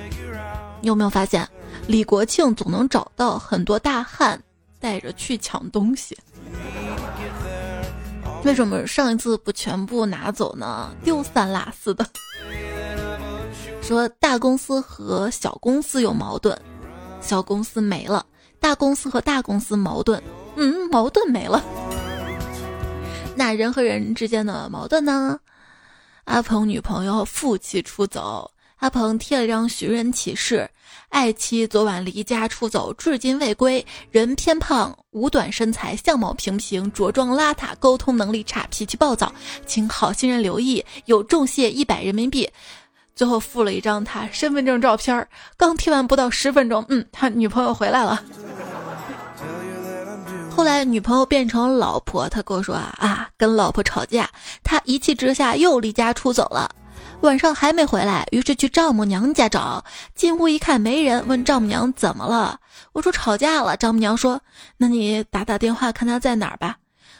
[0.81, 1.47] 你有没有发现，
[1.87, 4.39] 李国庆总能找到很多大汉
[4.79, 6.17] 带着去抢东西？
[8.43, 10.91] 为什么上一次不全部拿走呢？
[11.03, 12.05] 丢三落四的。
[13.81, 16.59] 说大公司和小公司有矛盾，
[17.21, 18.23] 小公司没了；
[18.59, 20.21] 大公司和大公司矛盾，
[20.55, 21.63] 嗯，矛盾没了。
[23.35, 25.39] 那人和人之间的矛盾呢？
[26.25, 28.51] 阿鹏女朋友负气出走。
[28.81, 30.67] 阿鹏贴了张寻人启事：
[31.09, 39.31] 爱妻昨晚离家出走，至今未归，人偏胖，五短身材，相貌平平，着装邋遢，沟通能力差，脾气暴躁，
[39.67, 42.49] 请好心人留意，有重谢一百人民币。
[43.13, 48.23] 最后附了一张他身份证照片刚贴完不到十分钟，嗯，他女朋友回来了。
[50.49, 54.27] 后来女朋友变成老婆，他跟我说啊啊，跟老婆吵架，
[54.63, 56.71] 他一气之下又离家出走了。
[57.21, 59.83] 晚上还没回来，于是去丈母娘家找。
[60.15, 62.59] 进屋一看没人，问丈母娘怎么了？
[62.93, 63.77] 我说吵架了。
[63.77, 64.41] 丈母娘说
[64.77, 66.77] ：“那你打打电话看他在哪儿吧。”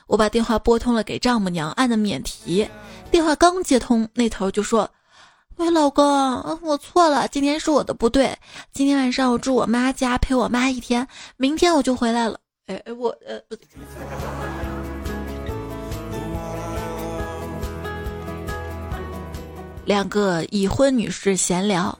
[0.08, 2.68] 我把电话拨通了给丈母娘，按的免提。
[3.10, 4.90] 电话刚接通，那头就说
[5.58, 6.04] ：“喂，老公，
[6.62, 8.36] 我错了，今天是我的不对。
[8.74, 13.40] 今天晚上我住我妈家陪我妈一天，明天我就回来了。”哎哎，我呃
[19.86, 21.98] 两个已婚女士闲聊，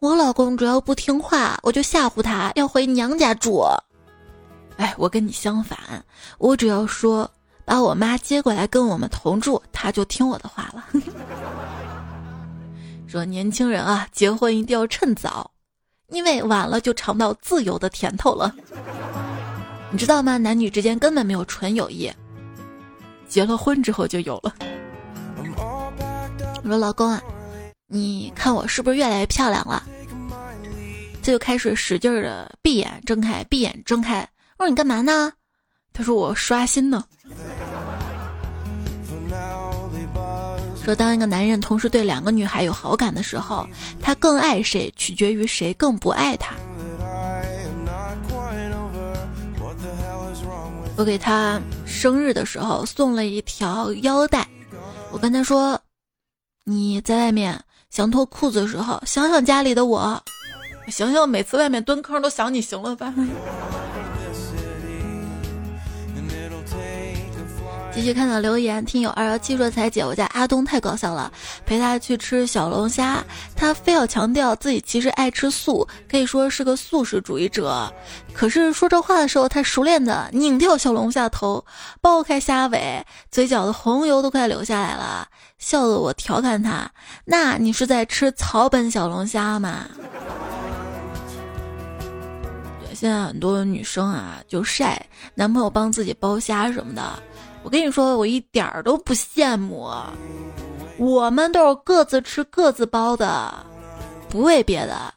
[0.00, 3.64] 我老公只要不听话，我就吓唬他要回娘家住。
[4.76, 5.78] 哎，我跟你相反，
[6.38, 7.30] 我只要说
[7.64, 10.84] 把我妈接过来跟我们同住，他就听我的话了。
[13.06, 15.50] 说年轻人啊，结婚一定要趁早，
[16.08, 18.54] 因为晚了就尝到自由的甜头了。
[19.90, 20.38] 你知道吗？
[20.38, 22.10] 男女之间根本没有纯友谊，
[23.28, 24.54] 结了婚之后就有了。
[26.64, 27.20] 我说老公啊，
[27.88, 29.82] 你看我是不是越来越漂亮了？
[31.20, 34.20] 这就开始使劲的闭眼睁开，闭眼睁开。
[34.58, 35.32] 我说你干嘛呢？
[35.92, 37.04] 他说我刷新呢。
[40.84, 43.66] 说当一个男人同时对两个女孩有好感的时候，
[44.00, 46.54] 他更爱谁取决于谁更不爱他。
[50.96, 54.46] 我给他生日的时候送了一条腰带，
[55.10, 55.80] 我跟他说。
[56.64, 60.22] 你在外面想脱裤子的时候，想想家里的我，
[60.88, 63.12] 想想每次外面蹲坑都想你，行了吧？
[67.94, 71.30] 继续看到留言，听友二幺七说：“彩姐，我家阿东太搞笑了，
[71.66, 73.22] 陪他去吃小龙虾，
[73.54, 77.92] 他非要强调自己其实爱吃素，可以说是个素食主义者。
[78.32, 81.62] 可是说这话的时候，他熟练的拧掉小龙虾头，
[82.00, 85.28] 剥开虾尾，嘴角的红油都快流下来了，
[85.58, 86.90] 笑得我调侃他：
[87.26, 89.84] 那你是在吃草本小龙虾吗？
[92.94, 97.02] 现在很多女生啊，就晒男朋友帮自己剥虾什么的。”
[97.62, 99.88] 我跟你说，我一点儿都不羡慕，
[100.98, 103.54] 我们都是各自吃各自包的，
[104.28, 105.14] 不为别的，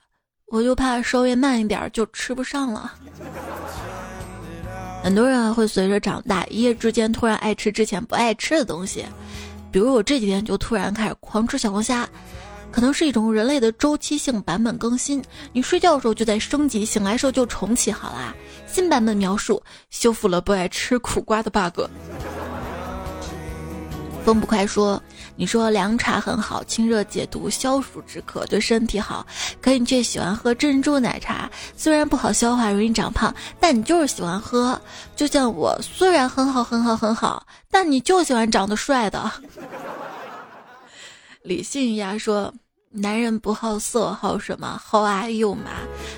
[0.47, 2.93] 我就怕稍微慢一点就吃不上了。
[5.03, 9.05] 很多人会随着长大，一夜之间突然爱吃之前不爱吃的东西，
[9.71, 12.07] 比如我这几天就突然开始狂吃小龙虾，
[12.71, 18.33] 可能是一种人类的周期性版本更新，你睡觉的时候就在升级，醒来时候就重启好啦。
[18.67, 21.81] 新版本描述修复了不爱吃苦瓜的 bug。
[24.25, 24.99] 风不快说
[25.37, 29.23] ：“你说凉茶很好，清热解毒，消暑止渴，对身体好。
[29.61, 34.81] 可你却喜欢喝珍珠奶茶，虽然不好消化，容易长胖，但你就是喜欢喝。
[35.15, 39.31] 就像我，虽然很好很好很好，但你就喜欢长得帅的。
[41.43, 42.51] ”李信呀说
[42.89, 44.81] ：“男人不好色，好什么？
[44.83, 45.69] 好爱又嘛？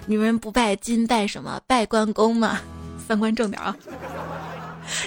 [0.06, 1.60] 女人不拜金，拜什么？
[1.68, 2.62] 拜关公嘛？
[3.06, 3.76] 三观正点啊！”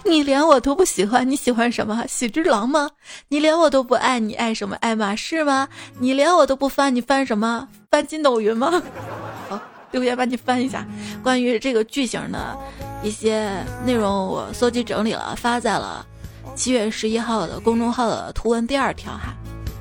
[0.05, 2.05] 你连我都不喜欢，你喜欢什么？
[2.09, 2.91] 喜之郎吗？
[3.29, 4.77] 你连我都不爱，你爱什么？
[4.77, 5.69] 爱马仕吗？
[5.99, 7.69] 你连我都不翻，你翻什么？
[7.91, 8.83] 翻筋斗云吗？
[9.49, 10.87] 好，留言帮你翻一下，
[11.23, 12.57] 关于这个剧情的
[13.03, 16.07] 一些内容，我搜集整理了，发在了
[16.55, 19.35] 七月十一号的公众号的图文第二条哈。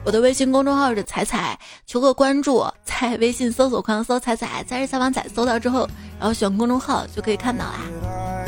[0.05, 8.38] 我的微信公众号是彩彩，求个关注，在微信搜索框搜彩彩，在是采访彩，搜到之后，然后选公众号就可以看到啦。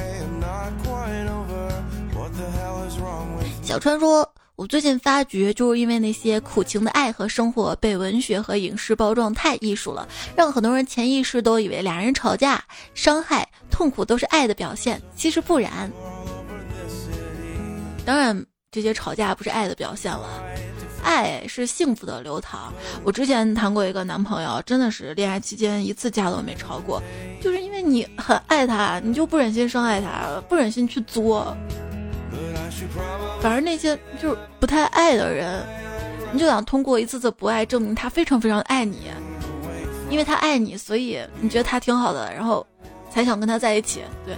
[3.72, 10.06] 小川说：“我最近发觉，就是因为那些苦情的爱和生活被文学和影视包装太艺术了，
[10.36, 12.62] 让很多人潜意识都以为俩人吵架、
[12.94, 15.02] 伤害、痛苦都是爱的表现。
[15.16, 15.90] 其实不然。
[18.06, 20.44] 当然，这些吵架不是爱的表现了，
[21.02, 22.74] 爱是幸福的流淌。
[23.06, 27.02] 我之前谈过一个男朋友，真的是恋爱期间一次架都没吵过，
[27.42, 31.56] 就是因为你很爱他，你就不忍心伤害他，不忍心去作。”
[33.42, 35.64] 反而那些就是不太爱的人，
[36.32, 39.12] 你就想通过一次次不爱证明他非常非常爱你，
[40.10, 42.66] 因为他爱你，所以你觉得他挺好的，然后
[43.10, 44.02] 才想跟他在一起。
[44.26, 44.36] 对，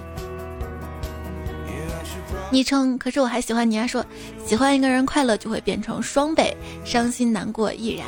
[2.52, 4.06] 昵称可是我还喜欢你啊，说
[4.46, 8.08] 喜欢一个人快乐就会变成双倍，伤心难过亦然。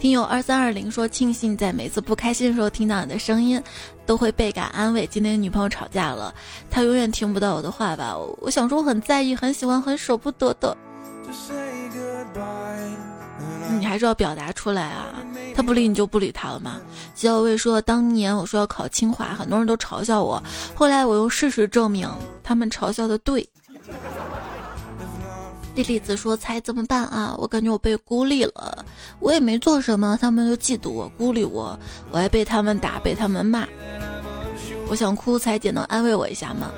[0.00, 3.62] 听友二三二零说，庆幸在每次不开心的时候听到你的声音，
[4.10, 5.06] 都会倍感安慰。
[5.06, 6.34] 今天女朋友吵架了，
[6.68, 8.16] 她永远听不到我的话吧？
[8.40, 10.76] 我想说，我很在意，很喜欢，很舍不得的。
[13.78, 15.14] 你还是要表达出来啊！
[15.54, 16.80] 他不理你就不理他了吗？
[17.14, 20.42] 小卫说，当年我说要考清华，很多人都嘲笑我，
[20.74, 22.10] 后来我用事实证明
[22.42, 23.48] 他们嘲笑的对。
[25.82, 27.34] 莉子说：“猜怎么办啊？
[27.38, 28.84] 我感觉我被孤立了，
[29.18, 31.78] 我也没做什么，他们就嫉妒我、孤立我，
[32.10, 33.66] 我还被他们打、被他们骂。
[34.88, 36.70] 我想哭，彩姐能安慰我一下吗？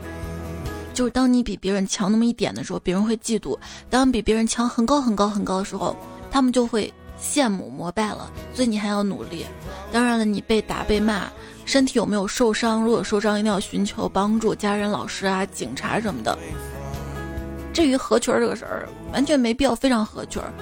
[0.93, 5.97] 就是当你比别人强那么一点的时候，别人会嫉妒；当比别人强很高很高很高的时候，
[6.31, 8.31] 他们就会羡慕、膜拜了。
[8.53, 9.47] 所以你还要努力。
[9.91, 11.31] 当然了，你被打、被骂，
[11.65, 12.83] 身体有没有受伤？
[12.83, 16.39] 如果受伤，一定要寻求帮助，家人、老师啊、警察什么的。”
[17.73, 20.53] 至于合群儿这个事儿，完全没必要非常合群儿。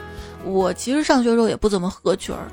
[0.44, 2.48] 我其实上学时候也不怎么合群儿，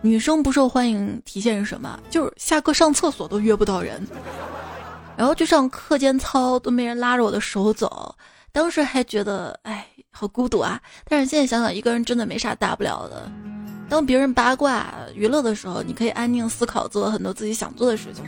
[0.00, 1.98] 女生不受欢迎体现是什么？
[2.10, 4.06] 就是下课上厕所都约不到人，
[5.16, 8.14] 然后去上课间操都没人拉着我的手走。
[8.50, 10.78] 当时还觉得哎，好孤独啊！
[11.08, 13.30] 但是现在想想，一个人真的没啥大不了的。
[13.88, 18.24] 当别人八卦娱乐的时候，你可以安静思考，做很多自己想做的事情。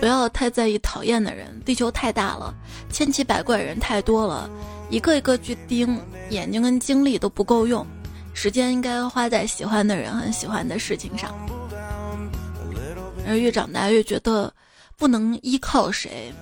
[0.00, 2.54] 不要太在意讨厌的人，地球太大了，
[2.90, 4.48] 千奇百怪人太多了，
[4.90, 5.98] 一个一个去盯，
[6.30, 7.86] 眼睛跟精力都不够用，
[8.34, 11.34] 时间应该花在喜欢的人、很喜欢的事情上。
[13.26, 14.52] 而越长大越觉得
[14.96, 16.32] 不能依靠谁，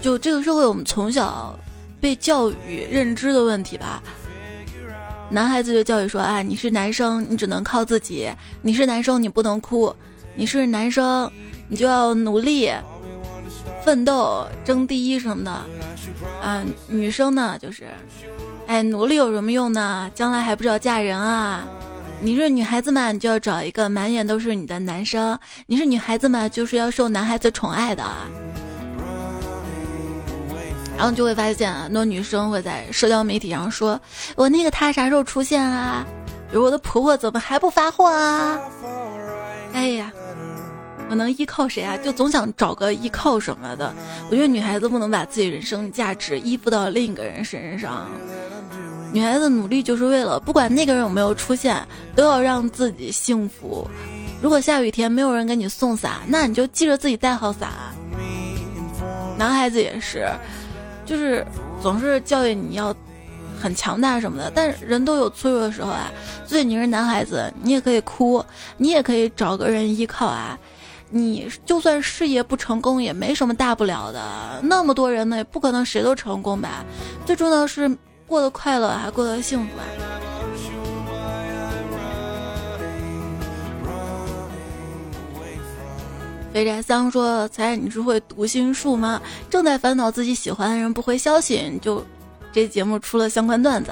[0.00, 1.56] 就这个社会，我们从小
[2.00, 4.02] 被教育认知的问题吧。
[5.30, 8.28] 男孩子就教育说：“啊，你是男生，你只能靠自己；
[8.60, 9.94] 你是男生，你不能哭；
[10.34, 11.30] 你是男生。”
[11.72, 12.70] 你就要努力
[13.82, 15.50] 奋斗，争第一什么的，
[16.42, 17.84] 啊，女生呢就是，
[18.66, 20.10] 哎，努力有什么用呢？
[20.14, 21.64] 将来还不是要嫁人啊？
[22.20, 28.04] 你是女孩子嘛，你就要找一个满眼都是你的男生；你是女孩子嘛，就是要受男孩子宠爱的。
[30.98, 33.98] 然后就会发现，很多女生会在社交媒体上说
[34.36, 36.04] ：“我那个他啥时候出现啊？
[36.52, 38.60] 我的婆婆怎么还不发货啊？”
[39.72, 40.12] 哎呀。
[41.08, 41.96] 我能依靠谁啊？
[41.98, 43.94] 就总想找个依靠什么的。
[44.30, 48.10] 我觉得女孩子不能把自己人生价值依附到另一个人身上。
[49.12, 51.76] 女孩子努力就是为了，不管那个人有没有出现，
[52.14, 53.86] 都要让自己幸福。
[54.40, 57.68] 如果下雨天没有人给你送伞，那你就记着自己带好伞。
[59.36, 60.26] 男孩子也是，
[61.04, 61.44] 就是
[61.82, 62.94] 总是教育你要
[63.60, 66.10] 很强大什么的，但是人都有脆弱的时候啊。
[66.46, 68.42] 所以你是男孩子，你也可以哭，
[68.78, 70.58] 你也可以找个人依靠啊。
[71.14, 76.82] 你就算事业不成功也没什么大不了的，那么多人呢，也不可能谁都成功吧。
[77.26, 77.94] 最重要的是
[78.26, 79.84] 过得快乐，还过得幸福啊。
[86.52, 89.20] 肥宅桑说：“猜你是会读心术吗？
[89.48, 92.04] 正在烦恼自己喜欢的人不回消息，就
[92.52, 93.90] 这节目出了相关段子。”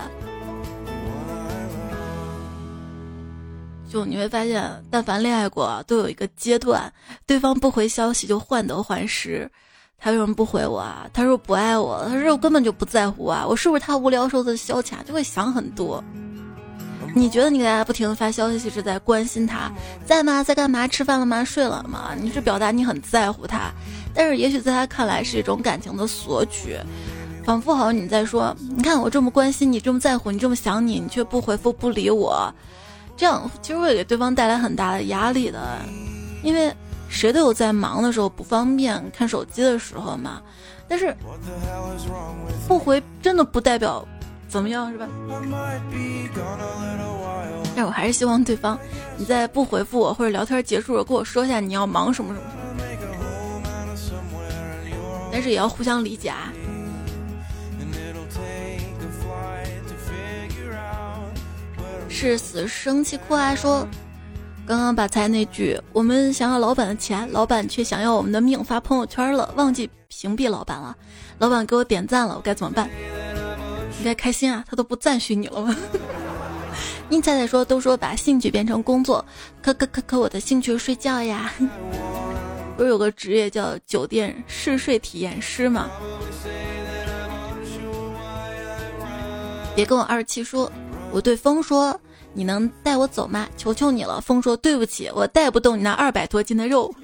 [3.91, 6.91] 就你会发现，但凡恋爱过，都有一个阶段，
[7.27, 9.51] 对方不回消息就患得患失。
[9.99, 11.07] 他为什么不回我啊？
[11.13, 13.45] 他说不爱我，他说我根本就不在乎啊。
[13.47, 14.95] 我是不是他无聊时候的消遣？
[15.05, 16.03] 就会想很多。
[17.15, 19.71] 你觉得你给他不停的发消息是在关心他，
[20.07, 20.45] 在吗？
[20.45, 20.87] 在干嘛？
[20.87, 21.45] 吃饭了吗？
[21.45, 22.13] 睡了吗？
[22.19, 23.73] 你是表达你很在乎他，
[24.15, 26.79] 但是也许在他看来是一种感情的索取，
[27.45, 32.51] 仿佛好像你在说，你看我这么关心你，这么在乎你，这么想你，你却不回复不理我。
[33.21, 35.79] 这样其实会给对方带来很大的压力的，
[36.43, 36.75] 因为
[37.11, 40.41] 谁都有在忙的时候不方便看手机的时候嘛。
[40.89, 41.15] 但是
[42.67, 44.03] 不回真的不代表
[44.49, 45.07] 怎么样，是吧？
[47.77, 48.79] 但我还是希望对方
[49.19, 52.65] 你在不回复我或者聊天结束了跟我说一下你要忙什么什么什么，
[55.31, 56.51] 但是也要互相理解啊。
[62.11, 63.55] 是死生气哭啊！
[63.55, 63.87] 说
[64.67, 70.95] 刚刚把才那句“我们想要老板的钱，老板却想要我们的命”发朋友圈了，忘记屏蔽老板了。
[71.39, 72.91] 老板给我点赞了，我该怎么办？
[73.99, 75.75] 应该开心啊，他都不赞许你了吗？
[77.09, 79.25] 宁彩彩说：“都说把兴趣变成工作，
[79.63, 81.53] 可可可可，我的兴趣睡觉呀。
[82.77, 85.91] 不是有个职业叫酒店试睡体验师吗？
[89.75, 90.71] 别跟我二七说，
[91.13, 91.99] 我对风说。”
[92.33, 93.49] 你能带我走吗？
[93.57, 94.21] 求求你了！
[94.21, 96.95] 风说：“对不起，我带不动你那二百多斤的肉。”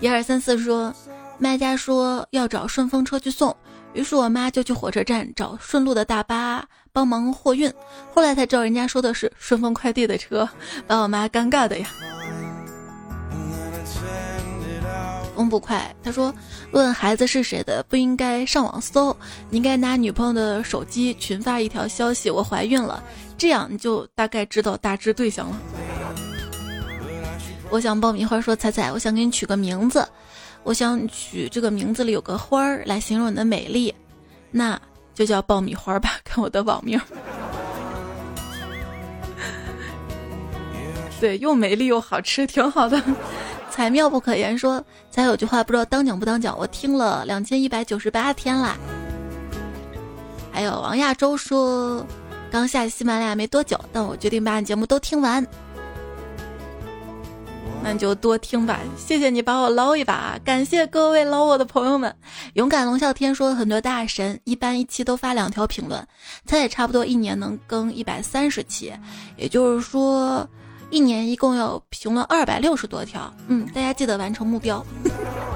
[0.00, 0.90] 一二三四说
[1.36, 3.54] ：“卖家说要找顺风车去送，
[3.92, 6.64] 于是我妈就去火车站找顺路的大巴
[6.94, 7.70] 帮忙货运。
[8.14, 10.48] 后来才知道人家说的是顺丰快递的车，
[10.86, 11.86] 把我妈尴尬的呀。
[15.34, 16.32] 风不快，他说
[16.72, 19.14] ：“问孩子是谁的，不应该上网搜，
[19.50, 23.02] 你应该拿女朋友的手机群发一条消息，我怀孕了，
[23.36, 25.60] 这样你就大概知道大致对象了。”
[27.70, 30.06] 我想爆米花说：“彩彩，我想给你取个名字，
[30.62, 33.92] 我想取这个名字里有个花儿来形容你的美丽，
[34.50, 34.80] 那
[35.14, 37.00] 就叫爆米花吧， 看我的网名。
[41.20, 43.02] 对，又美丽又好吃，挺好的。”
[43.74, 48.76] 才妙不可言，说才有句话不知道当讲不当讲，我听了两千一百九十八天啦。
[50.52, 52.06] 还有王亚洲说，
[52.52, 55.44] 刚下喜马拉雅没多久，但我决定把你节目都听完，
[57.82, 58.78] 那你就多听吧。
[58.96, 62.14] 谢谢你把我捞一把，感谢各位捞我的朋友们。
[62.52, 66.06] 勇敢龙啸天说，很多大神一般一期都发两条评论，
[66.46, 68.92] 他也差不多一年能更一百三十期，
[69.36, 70.48] 也就是说。
[70.94, 74.80] 一年一共要评论二百六十多条，嗯，大家记得完成目标。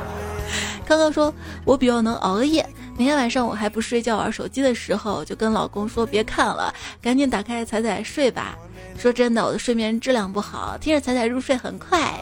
[0.85, 1.33] 刚刚说
[1.65, 8.59] 我比较能熬夜，每天晚上我还不睡觉玩手机的时候，就跟老公说别看了，赶紧打开彩彩睡吧。
[8.99, 12.21] 说真的，我的睡眠质量不好，听着彩彩入睡很快。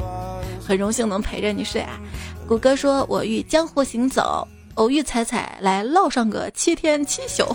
[0.66, 2.00] 很荣幸能陪着你睡啊。
[2.48, 7.44] 谷歌说我欲江湖行走，偶遇彩彩来唠上个七天七宿。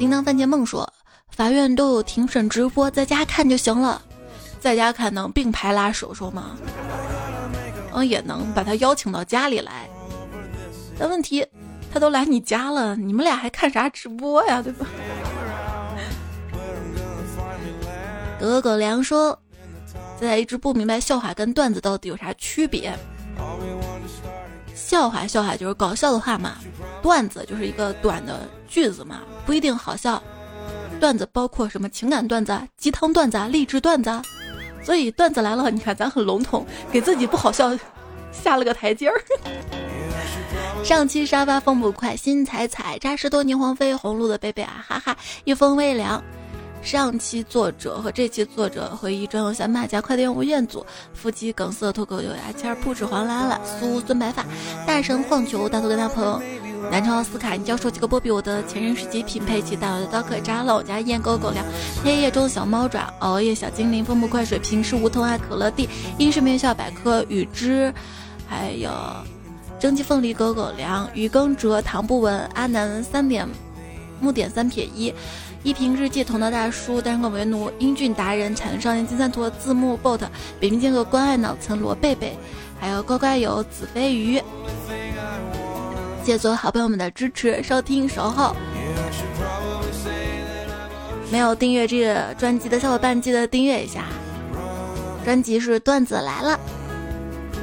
[0.00, 0.90] 叮当番茄梦说
[1.28, 4.00] ：“法院都有庭审直播，在家看就行了。
[4.58, 6.56] 在家看能并排拉手手吗？
[7.92, 9.86] 嗯，也能把他邀请到家里来。
[10.98, 11.46] 但问题，
[11.92, 14.62] 他都来你家了，你们俩还看啥直播呀？
[14.62, 14.86] 对吧？”
[18.40, 19.38] 狗狗粮说
[20.18, 22.98] ：“在一直不明白笑话跟段子到底有啥区别。
[24.74, 26.56] 笑话，笑话就是搞笑的话嘛。
[27.02, 30.22] 段子就是一个短的句子嘛。”不一定好笑，
[31.00, 34.10] 段子包括什么情感段子、鸡汤段子、励志段子，
[34.82, 37.76] 所以段子来了，你看咱很笼统，给自己不好笑
[38.32, 39.20] 下了个台阶儿。
[40.84, 46.22] 上期沙发风不快，新彩彩扎实多年黄飞红路的贝贝啊哈哈，一风微凉。
[46.82, 54.46] 上期作者和这期作者回忆专用小马甲快递吴彦祖，腹肌梗塞脱口秀牙签不止黄拉拉苏孙白发
[54.86, 56.40] 大神晃球大头跟他朋友。
[56.88, 58.30] 南昌奥斯卡，你教授几个波比？
[58.30, 60.74] 我的前任是极品配器，但我的刀可扎了。
[60.74, 61.64] 我家燕狗狗粮，
[62.02, 67.92] 黑夜中的小猫爪，熬夜小精灵，风不快水，平时梧桐爱可乐蒂，英式名校百科，雨之，
[68.48, 68.90] 还有
[69.78, 73.46] 蒸汽凤梨狗狗粮，雨耕哲，唐不文，阿南三点，
[74.20, 75.12] 木点三撇一，
[75.62, 80.20] 一瓶日记，同道大叔，单身狗为奴，英俊达人，彩云少年金三坨，字幕 bot，
[80.58, 82.36] 北冥剑客，关爱脑层罗贝贝，
[82.80, 84.42] 还有乖乖友，紫飞鱼。
[86.22, 88.54] 谢谢所有好朋友们的支持、收听、守候。
[91.30, 94.04] 没有订阅这个专辑的小伙伴，记得订阅一下。
[95.24, 96.58] 专辑是段子来了，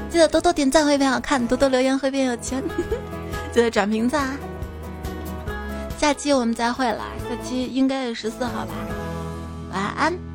[0.10, 2.64] 记得多多点赞会变好看，多多留言会变有钱。
[3.51, 4.38] 记得转名字啊！
[5.97, 8.74] 下期我们再会了，下期应该是十四号吧。
[9.72, 10.26] 晚安。